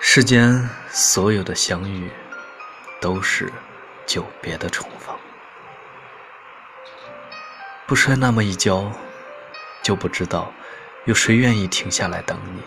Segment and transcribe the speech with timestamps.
[0.00, 2.08] 世间所有的相遇，
[3.00, 3.52] 都是
[4.06, 5.14] 久别的重逢。
[7.84, 8.92] 不摔那么一跤，
[9.82, 10.52] 就不知道
[11.04, 12.62] 有谁愿意停下来等你；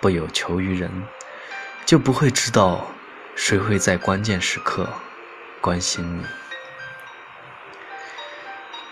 [0.00, 0.90] 不有求于人，
[1.84, 2.86] 就不会知道
[3.36, 4.88] 谁会在关键时刻
[5.60, 6.24] 关心你。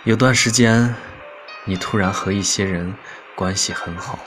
[0.04, 0.95] 有段时间，
[1.64, 2.95] 你突然和一些人
[3.34, 4.18] 关系很好。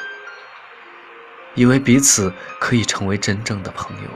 [1.55, 4.09] 以为彼此可以成为真正的朋友，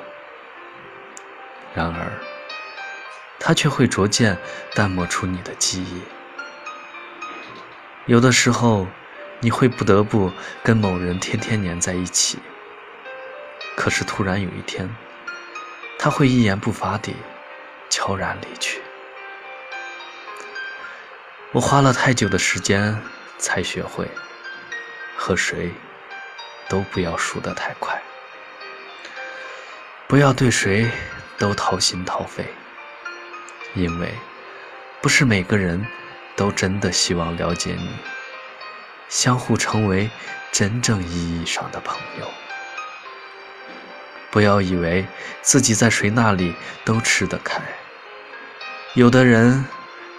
[1.73, 2.11] 然而，
[3.39, 4.37] 他却会逐渐
[4.75, 6.01] 淡漠出你的记忆。
[8.05, 8.87] 有的时候，
[9.39, 10.31] 你会不得不
[10.63, 12.39] 跟某人天天黏在一起，
[13.77, 14.93] 可是突然有一天，
[15.97, 17.15] 他会一言不发地
[17.89, 18.81] 悄然离去。
[21.53, 23.01] 我花了太久的时间
[23.37, 24.05] 才学会
[25.15, 25.71] 和谁。
[26.69, 27.99] 都不要输得太快，
[30.07, 30.89] 不要对谁
[31.37, 32.45] 都掏心掏肺，
[33.73, 34.13] 因为
[35.01, 35.85] 不是每个人
[36.35, 37.89] 都真的希望了解你，
[39.09, 40.09] 相互成为
[40.51, 42.27] 真正意义上的朋友。
[44.31, 45.07] 不要以为
[45.41, 46.53] 自己在谁那里
[46.85, 47.59] 都吃得开，
[48.93, 49.65] 有的人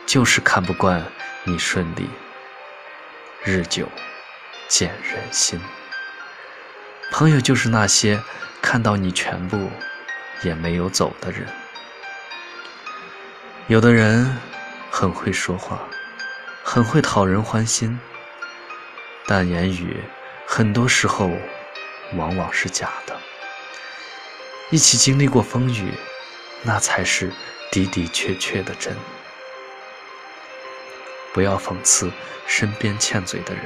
[0.04, 1.04] 就是看不惯
[1.44, 2.10] 你顺利，
[3.44, 3.88] 日久
[4.66, 5.60] 见人心。
[7.10, 8.22] 朋友就是那些
[8.62, 9.70] 看到你全部
[10.42, 11.46] 也没有走的人。
[13.66, 14.36] 有的人
[14.90, 15.80] 很会说话，
[16.62, 17.98] 很会讨人欢心，
[19.26, 20.02] 但言语
[20.46, 21.30] 很多时候
[22.14, 23.16] 往往是假的。
[24.70, 25.92] 一起经历过风雨，
[26.62, 27.30] 那才是
[27.70, 28.96] 的的确确的真。
[31.32, 32.10] 不要讽刺
[32.46, 33.64] 身边欠嘴的人。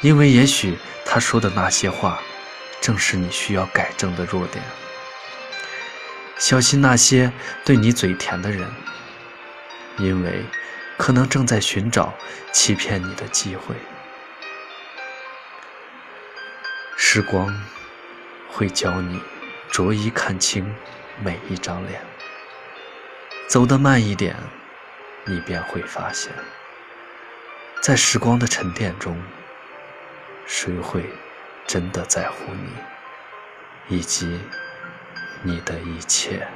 [0.00, 2.20] 因为也许他说的那些话，
[2.80, 4.64] 正是你需要改正的弱点。
[6.38, 7.32] 小心那些
[7.64, 8.70] 对你嘴甜的人，
[9.96, 10.44] 因为
[10.96, 12.14] 可能正在寻找
[12.52, 13.74] 欺骗你的机会。
[16.96, 17.52] 时光
[18.48, 19.20] 会教你
[19.68, 20.72] 逐一看清
[21.20, 22.00] 每一张脸，
[23.48, 24.36] 走得慢一点，
[25.24, 26.32] 你便会发现，
[27.82, 29.20] 在时光的沉淀中。
[30.50, 31.04] 谁会
[31.66, 34.40] 真的在乎你，以及
[35.42, 36.48] 你的一切？